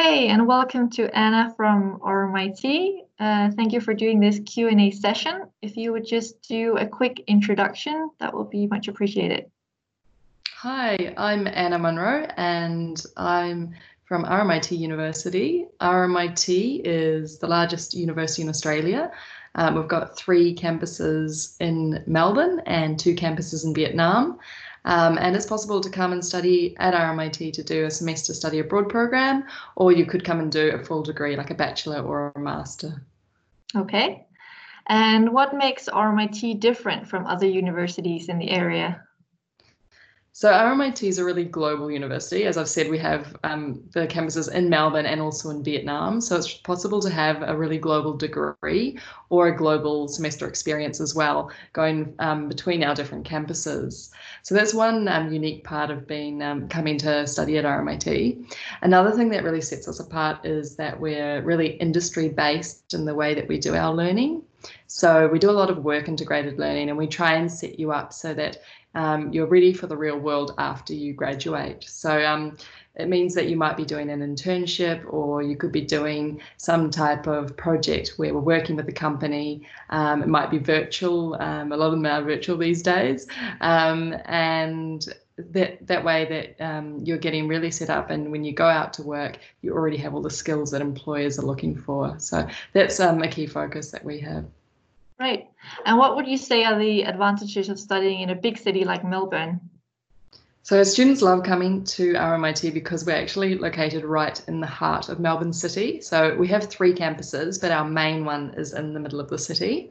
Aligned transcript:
Hey, 0.00 0.28
and 0.28 0.46
welcome 0.46 0.88
to 0.90 1.12
Anna 1.12 1.52
from 1.56 1.98
RMIT. 1.98 3.00
Uh, 3.18 3.50
thank 3.50 3.72
you 3.72 3.80
for 3.80 3.94
doing 3.94 4.20
this 4.20 4.38
Q&A 4.46 4.92
session. 4.92 5.48
If 5.60 5.76
you 5.76 5.90
would 5.90 6.06
just 6.06 6.40
do 6.42 6.76
a 6.76 6.86
quick 6.86 7.24
introduction, 7.26 8.08
that 8.20 8.32
will 8.32 8.44
be 8.44 8.68
much 8.68 8.86
appreciated. 8.86 9.46
Hi, 10.58 11.12
I'm 11.16 11.48
Anna 11.48 11.80
Munro 11.80 12.28
and 12.36 13.04
I'm 13.16 13.74
from 14.04 14.24
RMIT 14.24 14.78
University. 14.78 15.66
RMIT 15.80 16.82
is 16.84 17.40
the 17.40 17.48
largest 17.48 17.92
university 17.92 18.42
in 18.42 18.48
Australia. 18.48 19.10
Um, 19.56 19.74
we've 19.74 19.88
got 19.88 20.16
three 20.16 20.54
campuses 20.54 21.56
in 21.58 22.04
Melbourne 22.06 22.62
and 22.66 23.00
two 23.00 23.16
campuses 23.16 23.64
in 23.64 23.74
Vietnam. 23.74 24.38
Um, 24.88 25.18
and 25.18 25.36
it's 25.36 25.44
possible 25.44 25.82
to 25.82 25.90
come 25.90 26.12
and 26.12 26.24
study 26.24 26.74
at 26.78 26.94
RMIT 26.94 27.52
to 27.52 27.62
do 27.62 27.84
a 27.84 27.90
semester 27.90 28.32
study 28.32 28.58
abroad 28.58 28.88
program, 28.88 29.44
or 29.76 29.92
you 29.92 30.06
could 30.06 30.24
come 30.24 30.40
and 30.40 30.50
do 30.50 30.70
a 30.70 30.82
full 30.82 31.02
degree 31.02 31.36
like 31.36 31.50
a 31.50 31.54
bachelor 31.54 32.00
or 32.00 32.32
a 32.34 32.40
master. 32.40 33.02
Okay. 33.76 34.26
And 34.86 35.30
what 35.30 35.54
makes 35.54 35.90
RMIT 35.90 36.58
different 36.58 37.06
from 37.06 37.26
other 37.26 37.46
universities 37.46 38.30
in 38.30 38.38
the 38.38 38.48
area? 38.48 39.02
So 40.38 40.52
RMIT 40.52 41.02
is 41.02 41.18
a 41.18 41.24
really 41.24 41.42
global 41.42 41.90
university. 41.90 42.44
As 42.44 42.56
I've 42.56 42.68
said, 42.68 42.88
we 42.88 42.98
have 42.98 43.36
um, 43.42 43.82
the 43.90 44.06
campuses 44.06 44.48
in 44.48 44.70
Melbourne 44.70 45.04
and 45.04 45.20
also 45.20 45.50
in 45.50 45.64
Vietnam. 45.64 46.20
So 46.20 46.36
it's 46.36 46.54
possible 46.54 47.00
to 47.00 47.10
have 47.10 47.42
a 47.42 47.56
really 47.56 47.76
global 47.76 48.16
degree 48.16 49.00
or 49.30 49.48
a 49.48 49.56
global 49.56 50.06
semester 50.06 50.46
experience 50.46 51.00
as 51.00 51.12
well, 51.12 51.50
going 51.72 52.14
um, 52.20 52.48
between 52.48 52.84
our 52.84 52.94
different 52.94 53.26
campuses. 53.26 54.10
So 54.44 54.54
that's 54.54 54.72
one 54.72 55.08
um, 55.08 55.32
unique 55.32 55.64
part 55.64 55.90
of 55.90 56.06
being 56.06 56.40
um, 56.40 56.68
coming 56.68 56.98
to 56.98 57.26
study 57.26 57.58
at 57.58 57.64
RMIT. 57.64 58.54
Another 58.82 59.10
thing 59.10 59.30
that 59.30 59.42
really 59.42 59.60
sets 59.60 59.88
us 59.88 59.98
apart 59.98 60.46
is 60.46 60.76
that 60.76 61.00
we're 61.00 61.42
really 61.42 61.70
industry 61.78 62.28
based 62.28 62.94
in 62.94 63.04
the 63.04 63.14
way 63.16 63.34
that 63.34 63.48
we 63.48 63.58
do 63.58 63.74
our 63.74 63.92
learning. 63.92 64.44
So 64.86 65.28
we 65.28 65.38
do 65.38 65.50
a 65.50 65.52
lot 65.52 65.70
of 65.70 65.84
work 65.84 66.08
integrated 66.08 66.58
learning 66.58 66.88
and 66.88 66.98
we 66.98 67.06
try 67.06 67.34
and 67.34 67.50
set 67.50 67.78
you 67.78 67.92
up 67.92 68.12
so 68.12 68.34
that 68.34 68.58
um, 68.98 69.32
you're 69.32 69.46
ready 69.46 69.72
for 69.72 69.86
the 69.86 69.96
real 69.96 70.18
world 70.18 70.54
after 70.58 70.92
you 70.92 71.12
graduate. 71.12 71.84
So 71.84 72.20
um, 72.24 72.56
it 72.96 73.08
means 73.08 73.32
that 73.36 73.48
you 73.48 73.56
might 73.56 73.76
be 73.76 73.84
doing 73.84 74.10
an 74.10 74.20
internship 74.20 75.04
or 75.08 75.40
you 75.40 75.56
could 75.56 75.70
be 75.70 75.82
doing 75.82 76.40
some 76.56 76.90
type 76.90 77.28
of 77.28 77.56
project 77.56 78.14
where 78.16 78.34
we're 78.34 78.40
working 78.40 78.74
with 78.74 78.88
a 78.88 78.92
company. 78.92 79.68
Um, 79.90 80.20
it 80.20 80.28
might 80.28 80.50
be 80.50 80.58
virtual. 80.58 81.40
Um, 81.40 81.70
a 81.70 81.76
lot 81.76 81.86
of 81.86 81.92
them 81.92 82.06
are 82.06 82.22
virtual 82.22 82.56
these 82.56 82.82
days. 82.82 83.28
Um, 83.60 84.16
and 84.24 85.06
that 85.36 85.86
that 85.86 86.04
way 86.04 86.24
that 86.58 86.66
um, 86.66 86.98
you're 87.04 87.18
getting 87.18 87.46
really 87.46 87.70
set 87.70 87.90
up 87.90 88.10
and 88.10 88.32
when 88.32 88.42
you 88.42 88.52
go 88.52 88.66
out 88.66 88.92
to 88.94 89.04
work 89.04 89.38
you 89.62 89.72
already 89.72 89.96
have 89.96 90.12
all 90.12 90.20
the 90.20 90.28
skills 90.28 90.72
that 90.72 90.80
employers 90.80 91.38
are 91.38 91.46
looking 91.46 91.76
for 91.76 92.18
so 92.18 92.44
that's 92.72 92.98
a 92.98 93.28
key 93.28 93.46
focus 93.46 93.92
that 93.92 94.04
we 94.04 94.18
have 94.18 94.44
Right. 95.18 95.48
And 95.84 95.98
what 95.98 96.14
would 96.16 96.28
you 96.28 96.36
say 96.36 96.64
are 96.64 96.78
the 96.78 97.02
advantages 97.02 97.68
of 97.68 97.80
studying 97.80 98.20
in 98.20 98.30
a 98.30 98.36
big 98.36 98.56
city 98.56 98.84
like 98.84 99.04
Melbourne? 99.04 99.60
So 100.62 100.82
students 100.84 101.22
love 101.22 101.44
coming 101.44 101.82
to 101.84 102.12
RMIT 102.12 102.74
because 102.74 103.06
we're 103.06 103.16
actually 103.16 103.56
located 103.56 104.04
right 104.04 104.38
in 104.48 104.60
the 104.60 104.66
heart 104.66 105.08
of 105.08 105.18
Melbourne 105.18 105.52
City. 105.54 106.02
So 106.02 106.36
we 106.36 106.46
have 106.48 106.64
three 106.64 106.92
campuses, 106.92 107.58
but 107.58 107.70
our 107.70 107.88
main 107.88 108.26
one 108.26 108.52
is 108.54 108.74
in 108.74 108.92
the 108.92 109.00
middle 109.00 109.18
of 109.18 109.30
the 109.30 109.38
city. 109.38 109.90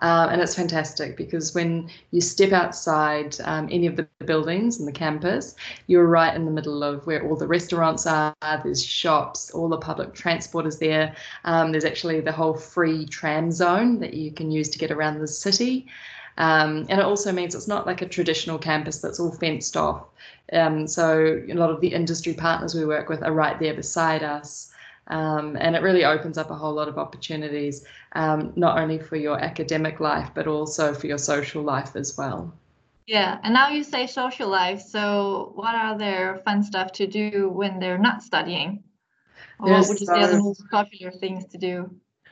Uh, 0.00 0.28
and 0.30 0.40
it's 0.40 0.54
fantastic 0.54 1.16
because 1.16 1.54
when 1.54 1.90
you 2.12 2.20
step 2.20 2.52
outside 2.52 3.36
um, 3.44 3.68
any 3.70 3.86
of 3.86 3.96
the 3.96 4.06
buildings 4.24 4.78
in 4.78 4.86
the 4.86 4.92
campus, 4.92 5.54
you're 5.86 6.06
right 6.06 6.34
in 6.34 6.44
the 6.44 6.50
middle 6.50 6.84
of 6.84 7.06
where 7.06 7.26
all 7.28 7.36
the 7.36 7.46
restaurants 7.46 8.06
are, 8.06 8.34
there's 8.62 8.84
shops, 8.84 9.50
all 9.50 9.68
the 9.68 9.78
public 9.78 10.14
transport 10.14 10.66
is 10.66 10.78
there. 10.78 11.14
Um, 11.44 11.72
there's 11.72 11.84
actually 11.84 12.20
the 12.20 12.32
whole 12.32 12.54
free 12.54 13.06
tram 13.06 13.50
zone 13.50 13.98
that 14.00 14.14
you 14.14 14.30
can 14.30 14.50
use 14.50 14.68
to 14.70 14.78
get 14.78 14.90
around 14.90 15.18
the 15.18 15.26
city. 15.26 15.86
Um, 16.36 16.86
and 16.88 17.00
it 17.00 17.04
also 17.04 17.32
means 17.32 17.56
it's 17.56 17.66
not 17.66 17.86
like 17.86 18.00
a 18.00 18.06
traditional 18.06 18.58
campus 18.58 18.98
that's 18.98 19.18
all 19.18 19.32
fenced 19.32 19.76
off. 19.76 20.06
Um, 20.52 20.86
so 20.86 21.42
a 21.48 21.54
lot 21.54 21.70
of 21.70 21.80
the 21.80 21.88
industry 21.88 22.32
partners 22.32 22.74
we 22.74 22.84
work 22.84 23.08
with 23.08 23.22
are 23.22 23.32
right 23.32 23.58
there 23.58 23.74
beside 23.74 24.22
us. 24.22 24.70
Um, 25.08 25.56
and 25.60 25.74
it 25.74 25.82
really 25.82 26.04
opens 26.04 26.38
up 26.38 26.50
a 26.50 26.54
whole 26.54 26.74
lot 26.74 26.88
of 26.88 26.98
opportunities, 26.98 27.84
um, 28.12 28.52
not 28.56 28.78
only 28.78 28.98
for 28.98 29.16
your 29.16 29.38
academic 29.42 30.00
life, 30.00 30.30
but 30.34 30.46
also 30.46 30.94
for 30.94 31.06
your 31.06 31.18
social 31.18 31.62
life 31.62 31.96
as 31.96 32.16
well. 32.16 32.54
Yeah, 33.06 33.38
and 33.42 33.54
now 33.54 33.70
you 33.70 33.84
say 33.84 34.06
social 34.06 34.48
life. 34.48 34.82
So, 34.82 35.52
what 35.54 35.74
are 35.74 35.96
their 35.96 36.38
fun 36.44 36.62
stuff 36.62 36.92
to 36.92 37.06
do 37.06 37.48
when 37.48 37.78
they're 37.78 37.98
not 37.98 38.22
studying? 38.22 38.84
Or 39.60 39.70
what 39.70 39.88
would 39.88 40.00
you 40.00 40.06
say 40.06 40.20
are 40.20 40.28
the 40.28 40.38
most 40.42 40.62
popular 40.70 41.10
things 41.12 41.46
to 41.46 41.58
do? 41.58 41.90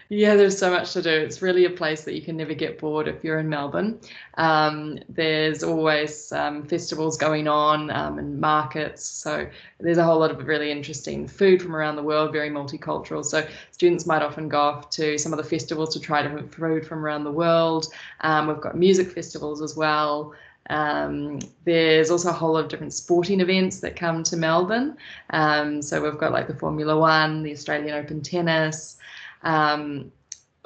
Yeah, 0.08 0.36
there's 0.36 0.56
so 0.56 0.70
much 0.70 0.92
to 0.92 1.02
do. 1.02 1.10
It's 1.10 1.42
really 1.42 1.64
a 1.64 1.70
place 1.70 2.04
that 2.04 2.14
you 2.14 2.22
can 2.22 2.36
never 2.36 2.54
get 2.54 2.78
bored 2.78 3.08
if 3.08 3.24
you're 3.24 3.40
in 3.40 3.48
Melbourne. 3.48 4.00
Um, 4.34 5.00
there's 5.08 5.64
always 5.64 6.30
um, 6.30 6.64
festivals 6.64 7.16
going 7.16 7.48
on 7.48 7.90
um, 7.90 8.18
and 8.18 8.40
markets. 8.40 9.04
So 9.04 9.48
there's 9.80 9.98
a 9.98 10.04
whole 10.04 10.20
lot 10.20 10.30
of 10.30 10.46
really 10.46 10.70
interesting 10.70 11.26
food 11.26 11.60
from 11.60 11.74
around 11.74 11.96
the 11.96 12.04
world, 12.04 12.30
very 12.32 12.50
multicultural. 12.50 13.24
So 13.24 13.46
students 13.72 14.06
might 14.06 14.22
often 14.22 14.48
go 14.48 14.60
off 14.60 14.90
to 14.90 15.18
some 15.18 15.32
of 15.32 15.38
the 15.38 15.44
festivals 15.44 15.92
to 15.94 16.00
try 16.00 16.22
different 16.22 16.54
food 16.54 16.86
from 16.86 17.04
around 17.04 17.24
the 17.24 17.32
world. 17.32 17.86
Um, 18.20 18.46
we've 18.46 18.60
got 18.60 18.76
music 18.76 19.10
festivals 19.10 19.60
as 19.60 19.76
well. 19.76 20.34
Um, 20.70 21.40
there's 21.64 22.10
also 22.10 22.30
a 22.30 22.32
whole 22.32 22.52
lot 22.52 22.64
of 22.64 22.68
different 22.68 22.92
sporting 22.92 23.40
events 23.40 23.80
that 23.80 23.96
come 23.96 24.22
to 24.24 24.36
Melbourne. 24.36 24.96
Um, 25.30 25.82
so 25.82 26.00
we've 26.00 26.18
got 26.18 26.32
like 26.32 26.46
the 26.46 26.54
Formula 26.56 26.96
One, 26.96 27.42
the 27.42 27.52
Australian 27.52 27.94
Open 27.94 28.20
Tennis. 28.20 28.98
Um, 29.42 30.12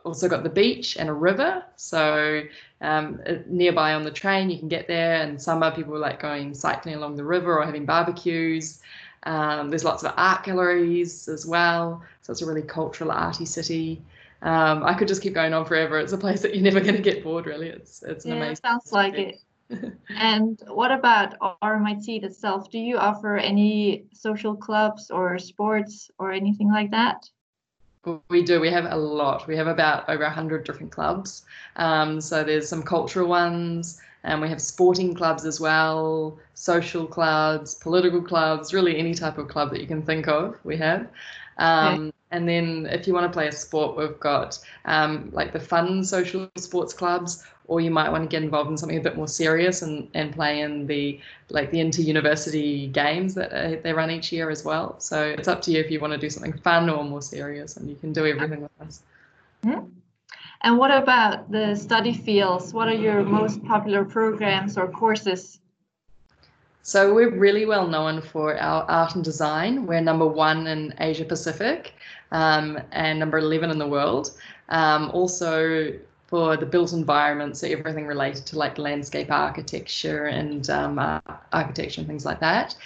also 0.05 0.29
got 0.29 0.43
the 0.43 0.51
beach 0.51 0.97
and 0.97 1.09
a 1.09 1.13
river. 1.13 1.63
So 1.77 2.43
um, 2.81 3.21
uh, 3.27 3.35
nearby 3.47 3.95
on 3.95 4.03
the 4.03 4.11
train, 4.11 4.51
you 4.51 4.59
can 4.59 4.69
get 4.69 4.89
there. 4.89 5.23
And 5.23 5.41
summer, 5.41 5.71
people 5.71 5.99
like 5.99 6.21
going 6.21 6.55
cycling 6.55 6.95
along 6.95 7.17
the 7.17 7.25
river 7.25 7.59
or 7.59 7.65
having 7.65 7.85
barbecues. 7.85 8.81
Um, 9.25 9.69
there's 9.69 9.85
lots 9.85 10.03
of 10.03 10.15
art 10.17 10.45
galleries 10.45 11.29
as 11.29 11.47
well. 11.47 12.03
So 12.23 12.33
it's 12.33 12.43
a 12.43 12.47
really 12.47 12.63
cultural, 12.63 13.11
arty 13.11 13.45
city. 13.45 14.03
Um, 14.43 14.83
I 14.85 14.95
could 14.95 15.09
just 15.09 15.23
keep 15.23 15.35
going 15.35 15.53
on 15.53 15.67
forever. 15.67 15.99
It's 15.99 16.13
a 16.13 16.19
place 16.19 16.41
that 16.43 16.55
you're 16.55 16.65
never 16.65 16.81
going 16.81 16.97
to 16.97 17.03
get 17.03 17.23
bored, 17.23 17.47
really. 17.47 17.69
It's 17.69 18.03
it's 18.03 18.25
an 18.25 18.33
yeah, 18.33 18.37
amazing. 18.39 18.57
Sounds 18.57 18.93
like 18.93 19.15
it. 19.15 19.37
and 20.09 20.61
what 20.67 20.91
about 20.91 21.39
RMIT 21.63 22.25
itself? 22.25 22.71
Do 22.71 22.79
you 22.79 22.97
offer 22.97 23.37
any 23.37 24.07
social 24.15 24.57
clubs 24.57 25.11
or 25.11 25.39
sports 25.39 26.11
or 26.19 26.33
anything 26.33 26.73
like 26.73 26.91
that? 26.91 27.29
We 28.31 28.43
do. 28.43 28.61
We 28.61 28.71
have 28.71 28.87
a 28.91 28.97
lot. 28.97 29.47
We 29.47 29.57
have 29.57 29.67
about 29.67 30.09
over 30.09 30.25
100 30.25 30.65
different 30.65 30.91
clubs. 30.91 31.43
Um, 31.77 32.21
so 32.21 32.43
there's 32.43 32.67
some 32.67 32.83
cultural 32.83 33.29
ones, 33.29 34.01
and 34.25 34.41
we 34.41 34.49
have 34.49 34.61
sporting 34.61 35.15
clubs 35.15 35.45
as 35.45 35.61
well, 35.61 36.39
social 36.55 37.07
clubs, 37.07 37.75
political 37.75 38.23
clubs, 38.23 38.73
really 38.73 38.97
any 38.97 39.13
type 39.13 39.37
of 39.37 39.49
club 39.49 39.71
that 39.71 39.81
you 39.81 39.87
can 39.87 40.03
think 40.03 40.29
of, 40.29 40.57
we 40.65 40.79
have. 40.79 41.09
Um. 41.59 42.13
And 42.33 42.49
then 42.49 42.87
if 42.87 43.09
you 43.09 43.13
want 43.13 43.27
to 43.27 43.33
play 43.37 43.49
a 43.49 43.53
sport, 43.53 43.97
we've 43.97 44.21
got 44.21 44.57
um, 44.85 45.31
like 45.33 45.53
the 45.53 45.59
fun 45.59 46.05
social 46.05 46.49
sports 46.57 46.95
clubs, 46.95 47.43
or 47.67 47.81
you 47.81 47.91
might 47.91 48.09
want 48.09 48.23
to 48.23 48.29
get 48.29 48.45
involved 48.45 48.71
in 48.71 48.77
something 48.77 48.99
a 48.99 49.01
bit 49.01 49.17
more 49.17 49.27
serious 49.27 49.83
and, 49.83 50.09
and 50.15 50.33
play 50.33 50.61
in 50.61 50.87
the 50.87 51.19
like 51.49 51.73
the 51.73 51.81
inter-university 51.81 52.87
games 52.87 53.35
that 53.35 53.53
uh, 53.53 53.81
they 53.83 53.93
run 53.93 54.13
each 54.13 54.31
year 54.31 54.49
as 54.49 54.65
well. 54.65 54.95
So 55.01 55.25
it's 55.25 55.49
up 55.49 55.61
to 55.63 55.73
you 55.73 55.81
if 55.81 55.91
you 55.91 55.99
want 55.99 56.13
to 56.13 56.19
do 56.19 56.31
something 56.31 56.53
fun 56.53 56.89
or 56.89 57.03
more 57.03 57.21
serious, 57.21 57.77
and 57.77 57.91
you 57.91 57.97
can 57.97 58.13
do 58.13 58.25
everything 58.25 58.63
with 58.63 58.71
us. 58.81 59.03
Mm-hmm. 59.65 59.87
And 60.63 60.79
what 60.79 60.93
about 60.93 61.51
the 61.51 61.75
study 61.75 62.15
fields? 62.15 62.73
What 62.73 62.87
are 62.87 62.95
your 62.95 63.25
most 63.25 63.65
popular 63.65 64.05
programs 64.05 64.79
or 64.79 64.87
courses? 64.87 65.60
So 66.83 67.15
we're 67.15 67.31
really 67.31 67.67
well 67.67 67.87
known 67.87 68.23
for 68.23 68.57
our 68.59 68.85
art 68.85 69.15
and 69.15 69.23
design. 69.23 69.87
We're 69.87 70.01
number 70.01 70.27
one 70.27 70.67
in 70.67 70.95
Asia 70.99 71.25
Pacific 71.25 71.93
um, 72.33 72.79
and 72.93 73.19
number 73.19 73.39
11 73.39 73.71
in 73.71 73.79
the 73.79 73.87
world. 73.87 74.31
Um, 74.71 75.11
also 75.13 75.93
for 76.27 76.57
the 76.57 76.65
built 76.65 76.93
environment, 76.93 77.57
so 77.57 77.67
everything 77.67 78.07
related 78.07 78.47
to 78.47 78.59
like 78.59 78.79
landscape 78.79 79.31
architecture 79.31 80.27
and 80.27 80.71
um, 80.71 80.99
uh, 80.99 81.21
architecture 81.53 82.01
and 82.01 82.09
things 82.09 82.25
like 82.25 82.41
that, 82.41 82.77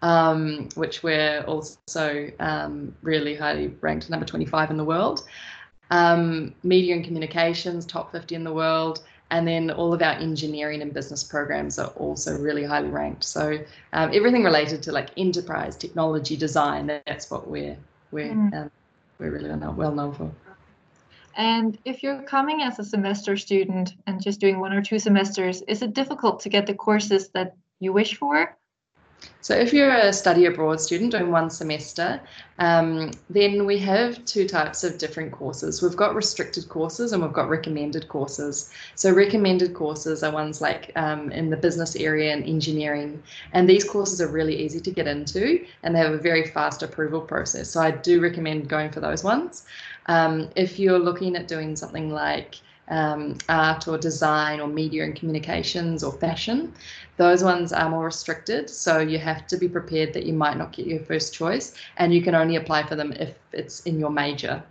um, 0.00 0.68
which 0.76 1.02
we're 1.02 1.42
also 1.42 2.30
um, 2.40 2.94
really 3.02 3.34
highly 3.34 3.74
ranked 3.80 4.08
number 4.08 4.24
25 4.24 4.70
in 4.70 4.76
the 4.76 4.84
world. 4.84 5.28
Um, 5.90 6.54
media 6.62 6.94
and 6.94 7.04
communications, 7.04 7.84
top 7.84 8.12
50 8.12 8.34
in 8.34 8.44
the 8.44 8.52
world, 8.52 9.02
and 9.32 9.48
then 9.48 9.70
all 9.70 9.94
of 9.94 10.02
our 10.02 10.12
engineering 10.12 10.82
and 10.82 10.92
business 10.92 11.24
programs 11.24 11.78
are 11.78 11.88
also 11.96 12.38
really 12.38 12.64
highly 12.64 12.90
ranked. 12.90 13.24
So 13.24 13.58
um, 13.94 14.10
everything 14.12 14.44
related 14.44 14.82
to 14.84 14.92
like 14.92 15.08
enterprise 15.16 15.74
technology 15.74 16.36
design, 16.36 16.86
that's 16.86 17.30
what 17.30 17.48
we're 17.48 17.78
we're 18.10 18.34
mm. 18.34 18.70
we're 19.18 19.30
really 19.30 19.48
well 19.48 19.94
known 19.94 20.12
for. 20.12 20.30
And 21.34 21.78
if 21.86 22.02
you're 22.02 22.22
coming 22.24 22.60
as 22.60 22.78
a 22.78 22.84
semester 22.84 23.38
student 23.38 23.94
and 24.06 24.22
just 24.22 24.38
doing 24.38 24.60
one 24.60 24.74
or 24.74 24.82
two 24.82 24.98
semesters, 24.98 25.62
is 25.62 25.80
it 25.80 25.94
difficult 25.94 26.40
to 26.40 26.50
get 26.50 26.66
the 26.66 26.74
courses 26.74 27.30
that 27.30 27.56
you 27.80 27.90
wish 27.94 28.16
for? 28.16 28.54
So 29.42 29.56
if 29.56 29.72
you're 29.72 29.92
a 29.92 30.12
study 30.12 30.46
abroad 30.46 30.80
student 30.80 31.10
doing 31.10 31.32
one 31.32 31.50
semester, 31.50 32.20
um, 32.60 33.10
then 33.28 33.66
we 33.66 33.76
have 33.78 34.24
two 34.24 34.46
types 34.46 34.84
of 34.84 34.98
different 34.98 35.32
courses. 35.32 35.82
We've 35.82 35.96
got 35.96 36.14
restricted 36.14 36.68
courses 36.68 37.12
and 37.12 37.20
we've 37.20 37.32
got 37.32 37.48
recommended 37.48 38.06
courses. 38.06 38.72
So 38.94 39.12
recommended 39.12 39.74
courses 39.74 40.22
are 40.22 40.32
ones 40.32 40.60
like 40.60 40.92
um, 40.94 41.32
in 41.32 41.50
the 41.50 41.56
business 41.56 41.96
area 41.96 42.32
and 42.32 42.44
engineering. 42.44 43.20
And 43.52 43.68
these 43.68 43.82
courses 43.82 44.20
are 44.20 44.28
really 44.28 44.56
easy 44.56 44.80
to 44.80 44.90
get 44.92 45.08
into 45.08 45.66
and 45.82 45.94
they 45.94 45.98
have 45.98 46.12
a 46.12 46.18
very 46.18 46.46
fast 46.46 46.84
approval 46.84 47.20
process. 47.20 47.68
So 47.68 47.80
I 47.80 47.90
do 47.90 48.20
recommend 48.20 48.68
going 48.68 48.92
for 48.92 49.00
those 49.00 49.24
ones. 49.24 49.64
Um, 50.06 50.50
if 50.54 50.78
you're 50.78 51.00
looking 51.00 51.34
at 51.34 51.48
doing 51.48 51.74
something 51.74 52.10
like 52.10 52.60
um, 52.88 53.38
art 53.48 53.88
or 53.88 53.98
design 53.98 54.60
or 54.60 54.68
media 54.68 55.04
and 55.04 55.14
communications 55.14 56.02
or 56.02 56.12
fashion. 56.12 56.72
Those 57.16 57.44
ones 57.44 57.72
are 57.72 57.88
more 57.88 58.06
restricted, 58.06 58.68
so 58.68 58.98
you 58.98 59.18
have 59.18 59.46
to 59.48 59.56
be 59.56 59.68
prepared 59.68 60.12
that 60.14 60.26
you 60.26 60.32
might 60.32 60.56
not 60.56 60.72
get 60.72 60.86
your 60.86 61.00
first 61.00 61.34
choice, 61.34 61.74
and 61.96 62.12
you 62.12 62.22
can 62.22 62.34
only 62.34 62.56
apply 62.56 62.86
for 62.86 62.96
them 62.96 63.12
if 63.12 63.34
it's 63.52 63.80
in 63.80 63.98
your 63.98 64.10
major. 64.10 64.62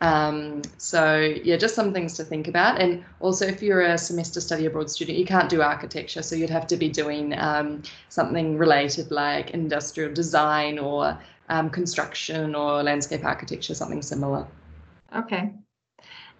Um, 0.00 0.62
so 0.76 1.18
yeah, 1.18 1.56
just 1.56 1.74
some 1.74 1.92
things 1.92 2.14
to 2.18 2.24
think 2.24 2.46
about. 2.46 2.80
And 2.80 3.04
also, 3.20 3.46
if 3.46 3.62
you're 3.62 3.82
a 3.82 3.98
semester 3.98 4.40
study 4.40 4.66
abroad 4.66 4.90
student, 4.90 5.18
you 5.18 5.24
can't 5.24 5.48
do 5.48 5.60
architecture, 5.60 6.22
so 6.22 6.36
you'd 6.36 6.50
have 6.50 6.66
to 6.68 6.76
be 6.76 6.88
doing 6.88 7.36
um, 7.38 7.82
something 8.08 8.56
related 8.56 9.10
like 9.10 9.50
industrial 9.50 10.12
design 10.12 10.78
or 10.78 11.18
um, 11.48 11.70
construction 11.70 12.54
or 12.54 12.82
landscape 12.82 13.24
architecture, 13.24 13.74
something 13.74 14.02
similar. 14.02 14.46
Okay, 15.16 15.52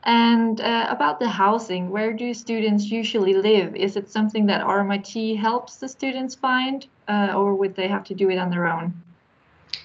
and 0.04 0.60
uh, 0.60 0.86
about 0.88 1.18
the 1.18 1.28
housing, 1.28 1.90
where 1.90 2.12
do 2.12 2.32
students 2.32 2.84
usually 2.84 3.34
live? 3.34 3.74
Is 3.74 3.96
it 3.96 4.10
something 4.10 4.46
that 4.46 4.64
RMIT 4.64 5.36
helps 5.36 5.76
the 5.76 5.88
students 5.88 6.34
find, 6.34 6.86
uh, 7.08 7.32
or 7.34 7.54
would 7.54 7.74
they 7.74 7.88
have 7.88 8.04
to 8.04 8.14
do 8.14 8.30
it 8.30 8.38
on 8.38 8.50
their 8.50 8.66
own? 8.66 8.94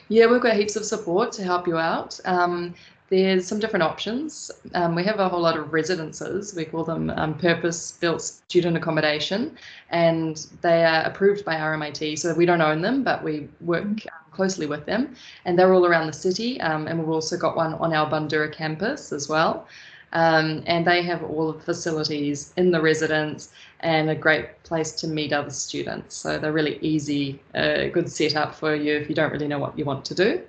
Yeah, 0.09 0.27
we've 0.27 0.41
got 0.41 0.55
heaps 0.55 0.75
of 0.75 0.85
support 0.85 1.31
to 1.33 1.43
help 1.43 1.67
you 1.67 1.77
out. 1.77 2.19
Um, 2.25 2.75
there's 3.09 3.47
some 3.47 3.59
different 3.59 3.83
options. 3.83 4.49
Um, 4.73 4.95
we 4.95 5.03
have 5.03 5.19
a 5.19 5.29
whole 5.29 5.41
lot 5.41 5.57
of 5.57 5.71
residences. 5.71 6.55
We 6.55 6.65
call 6.65 6.83
them 6.83 7.11
um, 7.11 7.37
purpose-built 7.37 8.21
student 8.21 8.77
accommodation, 8.77 9.57
and 9.89 10.47
they 10.61 10.83
are 10.83 11.03
approved 11.03 11.45
by 11.45 11.55
RMIT. 11.55 12.17
So 12.17 12.33
we 12.33 12.45
don't 12.45 12.61
own 12.61 12.81
them, 12.81 13.03
but 13.03 13.23
we 13.23 13.49
work 13.61 13.83
mm-hmm. 13.83 14.31
closely 14.31 14.65
with 14.65 14.85
them, 14.85 15.15
and 15.45 15.57
they're 15.57 15.73
all 15.73 15.85
around 15.85 16.07
the 16.07 16.13
city. 16.13 16.59
Um, 16.61 16.87
and 16.87 16.97
we've 16.97 17.09
also 17.09 17.37
got 17.37 17.55
one 17.55 17.73
on 17.75 17.93
our 17.93 18.09
Bundoora 18.09 18.51
campus 18.51 19.11
as 19.11 19.29
well. 19.29 19.67
Um, 20.13 20.63
and 20.67 20.85
they 20.85 21.01
have 21.01 21.23
all 21.23 21.51
the 21.51 21.59
facilities 21.59 22.53
in 22.55 22.71
the 22.71 22.79
residence 22.79 23.49
and 23.79 24.09
a 24.09 24.15
great 24.15 24.61
place 24.63 24.91
to 24.93 25.07
meet 25.07 25.33
other 25.33 25.49
students. 25.49 26.15
So 26.15 26.37
they're 26.37 26.53
really 26.53 26.77
easy, 26.81 27.41
uh, 27.55 27.87
good 27.87 28.09
setup 28.09 28.53
for 28.53 28.75
you 28.75 28.95
if 28.95 29.09
you 29.09 29.15
don't 29.15 29.31
really 29.31 29.47
know 29.47 29.59
what 29.59 29.77
you 29.77 29.85
want 29.85 30.05
to 30.05 30.15
do. 30.15 30.41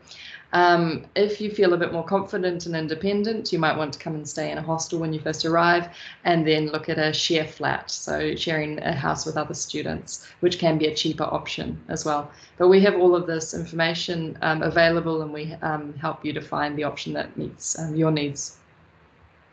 Um, 0.54 1.06
if 1.16 1.40
you 1.40 1.50
feel 1.50 1.74
a 1.74 1.76
bit 1.76 1.92
more 1.92 2.04
confident 2.04 2.66
and 2.66 2.76
independent, 2.76 3.52
you 3.52 3.58
might 3.58 3.76
want 3.76 3.92
to 3.94 3.98
come 3.98 4.14
and 4.14 4.28
stay 4.28 4.52
in 4.52 4.58
a 4.58 4.62
hostel 4.62 5.00
when 5.00 5.12
you 5.12 5.18
first 5.18 5.44
arrive 5.44 5.88
and 6.22 6.46
then 6.46 6.68
look 6.68 6.88
at 6.88 6.96
a 6.96 7.12
share 7.12 7.44
flat, 7.44 7.90
so 7.90 8.36
sharing 8.36 8.78
a 8.80 8.92
house 8.92 9.26
with 9.26 9.36
other 9.36 9.54
students, 9.54 10.28
which 10.40 10.60
can 10.60 10.78
be 10.78 10.86
a 10.86 10.94
cheaper 10.94 11.24
option 11.24 11.82
as 11.88 12.04
well. 12.04 12.30
But 12.56 12.68
we 12.68 12.80
have 12.82 12.94
all 12.94 13.16
of 13.16 13.26
this 13.26 13.52
information 13.52 14.38
um, 14.42 14.62
available 14.62 15.22
and 15.22 15.32
we 15.32 15.54
um, 15.62 15.92
help 15.94 16.24
you 16.24 16.32
to 16.34 16.40
find 16.40 16.78
the 16.78 16.84
option 16.84 17.12
that 17.14 17.36
meets 17.36 17.76
um, 17.76 17.96
your 17.96 18.12
needs. 18.12 18.58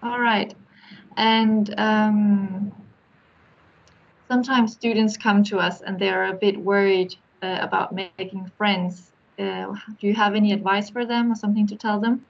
All 0.03 0.19
right. 0.19 0.53
And 1.18 1.74
um, 1.77 2.71
sometimes 4.27 4.71
students 4.71 5.18
come 5.18 5.44
to 5.44 5.59
us 5.59 5.81
and 5.81 6.00
they're 6.00 6.25
a 6.25 6.33
bit 6.33 6.57
worried 6.57 7.15
uh, 7.44 7.57
about 7.62 7.94
making 7.94 8.50
friends. 8.57 9.12
Uh, 9.38 9.74
do 10.00 10.07
you 10.07 10.13
have 10.13 10.36
any 10.36 10.53
advice 10.53 10.89
for 10.89 11.06
them 11.06 11.31
or 11.31 11.36
something 11.36 11.68
to 11.68 11.75
tell 11.75 12.00
them? 12.00 12.25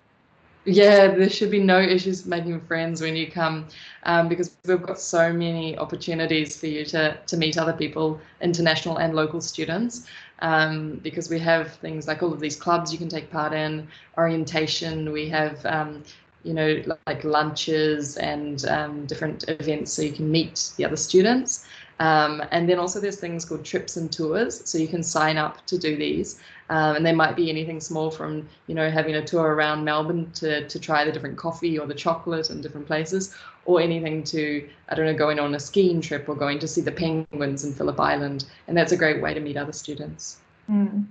Yeah, 0.64 1.08
there 1.08 1.30
should 1.30 1.50
be 1.50 1.60
no 1.60 1.80
issues 1.80 2.28
making 2.28 2.62
friends 2.62 3.02
when 3.02 3.16
you 3.16 3.32
come 3.32 3.68
um, 4.04 4.30
because 4.30 4.56
we've 4.68 4.82
got 4.82 5.00
so 5.00 5.34
many 5.34 5.76
opportunities 5.78 6.60
for 6.60 6.68
you 6.68 6.86
to, 6.86 7.18
to 7.26 7.38
meet 7.38 7.58
other 7.58 7.74
people, 7.74 8.22
international 8.42 8.98
and 8.98 9.16
local 9.16 9.42
students, 9.42 10.06
um, 10.40 11.00
because 11.02 11.32
we 11.32 11.40
have 11.40 11.74
things 11.76 12.08
like 12.08 12.22
all 12.22 12.32
of 12.32 12.40
these 12.40 12.56
clubs 12.56 12.94
you 12.94 13.00
can 13.00 13.10
take 13.10 13.32
part 13.32 13.54
in, 13.54 13.88
orientation, 14.20 15.12
we 15.12 15.28
have 15.30 15.66
um, 15.66 16.04
you 16.44 16.54
know, 16.54 16.82
like 17.08 17.24
lunches 17.24 18.18
and 18.18 18.66
um, 18.66 19.06
different 19.06 19.48
events 19.48 19.94
so 19.94 20.02
you 20.02 20.12
can 20.12 20.30
meet 20.30 20.72
the 20.78 20.86
other 20.86 20.98
students. 20.98 21.66
Um, 22.00 22.42
and 22.50 22.68
then 22.68 22.80
also 22.80 23.00
there's 23.00 23.20
things 23.20 23.46
called 23.46 23.64
trips 23.64 23.96
and 23.96 24.12
tours, 24.12 24.68
so 24.68 24.80
you 24.80 24.88
can 24.88 25.04
sign 25.04 25.38
up 25.38 25.64
to 25.68 25.78
do 25.78 25.96
these. 25.96 26.40
Um, 26.70 26.96
and 26.96 27.06
they 27.06 27.12
might 27.12 27.36
be 27.36 27.50
anything 27.50 27.80
small 27.80 28.10
from, 28.10 28.50
you 28.66 28.74
know, 28.74 28.90
having 28.90 29.16
a 29.16 29.24
tour 29.24 29.54
around 29.54 29.84
Melbourne 29.84 30.32
to, 30.32 30.68
to 30.68 30.80
try 30.80 31.06
the 31.06 31.12
different 31.12 31.38
coffee 31.38 31.78
or 31.78 31.86
the 31.86 31.94
chocolate 31.94 32.50
in 32.50 32.62
different 32.62 32.88
places, 32.88 33.36
or 33.66 33.80
anything 33.80 34.24
to, 34.24 34.68
I 34.90 34.96
don't 34.96 35.06
know, 35.06 35.14
going 35.14 35.38
on 35.38 35.54
a 35.54 35.60
skiing 35.60 36.02
trip 36.02 36.28
or 36.28 36.36
going 36.36 36.58
to 36.60 36.68
see 36.68 36.82
the 36.82 36.92
penguins 36.92 37.66
in 37.66 37.74
Phillip 37.74 38.00
Island. 38.00 38.46
And 38.68 38.76
that's 38.76 38.94
a 38.94 38.98
great 38.98 39.22
way 39.22 39.36
to 39.36 39.40
meet 39.40 39.58
other 39.58 39.74
students. 39.74 40.38
Mm. 40.72 41.06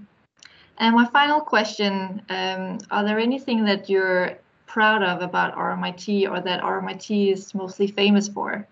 And 0.79 0.97
my 0.97 1.07
final 1.13 1.41
question, 1.41 2.23
um, 2.31 2.79
are 2.91 3.05
there 3.05 3.21
anything 3.21 3.65
that 3.67 3.89
you're 3.89 4.39
proud 4.71 5.03
of 5.03 5.21
about 5.21 5.57
RMIT 5.57 6.31
or 6.31 6.41
that 6.41 6.63
RMIT 6.63 7.33
is 7.33 7.55
mostly 7.55 7.89
famous 7.89 8.29
for? 8.29 8.67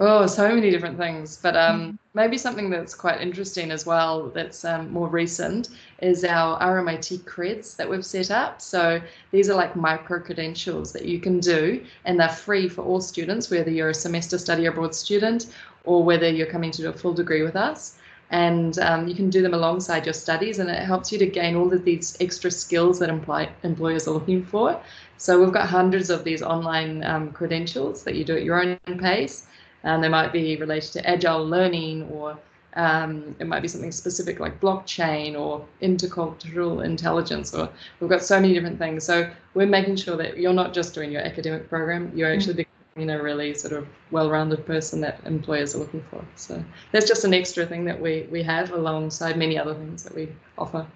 Oh, 0.00 0.26
so 0.26 0.52
many 0.52 0.70
different 0.72 0.98
things. 0.98 1.38
But 1.40 1.56
um, 1.56 1.80
mm-hmm. 1.80 1.96
maybe 2.14 2.36
something 2.36 2.68
that's 2.68 2.94
quite 2.94 3.20
interesting 3.20 3.70
as 3.70 3.86
well, 3.86 4.30
that's 4.30 4.64
um, 4.64 4.92
more 4.92 5.06
recent, 5.06 5.68
is 6.02 6.24
our 6.24 6.58
RMIT 6.60 7.20
creds 7.20 7.76
that 7.76 7.88
we've 7.88 8.04
set 8.04 8.32
up. 8.32 8.60
So 8.60 9.00
these 9.30 9.48
are 9.48 9.54
like 9.54 9.76
micro 9.76 10.18
credentials 10.18 10.92
that 10.92 11.04
you 11.04 11.20
can 11.20 11.38
do, 11.38 11.84
and 12.04 12.18
they're 12.18 12.28
free 12.28 12.68
for 12.68 12.82
all 12.82 13.00
students, 13.00 13.50
whether 13.50 13.70
you're 13.70 13.90
a 13.90 13.94
semester 13.94 14.38
study 14.38 14.66
abroad 14.66 14.94
student 14.94 15.46
or 15.84 16.02
whether 16.02 16.28
you're 16.28 16.48
coming 16.48 16.72
to 16.72 16.82
do 16.82 16.88
a 16.88 16.92
full 16.92 17.14
degree 17.14 17.42
with 17.42 17.54
us 17.54 17.98
and 18.30 18.78
um, 18.78 19.06
you 19.06 19.14
can 19.14 19.30
do 19.30 19.42
them 19.42 19.54
alongside 19.54 20.06
your 20.06 20.14
studies 20.14 20.58
and 20.58 20.70
it 20.70 20.82
helps 20.82 21.12
you 21.12 21.18
to 21.18 21.26
gain 21.26 21.56
all 21.56 21.72
of 21.72 21.84
these 21.84 22.16
extra 22.20 22.50
skills 22.50 22.98
that 22.98 23.08
employers 23.10 24.08
are 24.08 24.12
looking 24.12 24.44
for. 24.44 24.80
So 25.18 25.40
we've 25.40 25.52
got 25.52 25.68
hundreds 25.68 26.10
of 26.10 26.24
these 26.24 26.42
online 26.42 27.04
um, 27.04 27.32
credentials 27.32 28.02
that 28.04 28.14
you 28.14 28.24
do 28.24 28.36
at 28.36 28.42
your 28.42 28.60
own 28.60 28.78
pace. 28.98 29.46
And 29.84 30.02
they 30.02 30.08
might 30.08 30.32
be 30.32 30.56
related 30.56 30.92
to 30.92 31.08
agile 31.08 31.46
learning 31.46 32.08
or 32.08 32.38
um, 32.76 33.36
it 33.38 33.46
might 33.46 33.60
be 33.60 33.68
something 33.68 33.92
specific 33.92 34.40
like 34.40 34.58
blockchain 34.60 35.38
or 35.38 35.64
intercultural 35.82 36.84
intelligence 36.84 37.54
or 37.54 37.68
we've 38.00 38.10
got 38.10 38.22
so 38.22 38.40
many 38.40 38.54
different 38.54 38.78
things. 38.78 39.04
So 39.04 39.30
we're 39.52 39.66
making 39.66 39.96
sure 39.96 40.16
that 40.16 40.38
you're 40.38 40.54
not 40.54 40.72
just 40.72 40.94
doing 40.94 41.12
your 41.12 41.22
academic 41.22 41.68
program 41.68 42.10
you're 42.14 42.32
actually 42.32 42.54
mm-hmm 42.54 42.73
you 42.96 43.06
know, 43.06 43.18
really 43.18 43.54
sort 43.54 43.72
of 43.72 43.86
well-rounded 44.10 44.64
person 44.66 45.00
that 45.00 45.20
employers 45.24 45.74
are 45.74 45.78
looking 45.78 46.04
for. 46.10 46.24
So 46.36 46.62
that's 46.92 47.08
just 47.08 47.24
an 47.24 47.34
extra 47.34 47.66
thing 47.66 47.84
that 47.86 48.00
we 48.00 48.28
we 48.30 48.42
have 48.42 48.70
alongside 48.70 49.36
many 49.36 49.58
other 49.58 49.74
things 49.74 50.02
that 50.04 50.14
we 50.14 50.28
offer. 50.56 50.86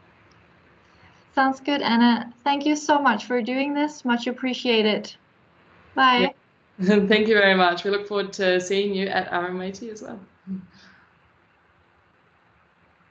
Sounds 1.34 1.60
good, 1.60 1.82
Anna. 1.82 2.32
Thank 2.44 2.66
you 2.66 2.76
so 2.76 3.00
much 3.00 3.26
for 3.26 3.42
doing 3.42 3.74
this. 3.74 4.04
Much 4.04 4.26
appreciated. 4.26 5.14
Bye. 5.94 6.32
Yeah. 6.80 7.06
Thank 7.06 7.28
you 7.28 7.34
very 7.34 7.54
much. 7.54 7.84
We 7.84 7.90
look 7.90 8.06
forward 8.06 8.32
to 8.34 8.60
seeing 8.60 8.94
you 8.94 9.06
at 9.08 9.30
RMIT 9.30 9.92
as 9.92 10.02
well. 10.02 10.20